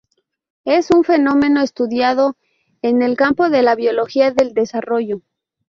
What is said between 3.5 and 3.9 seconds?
de la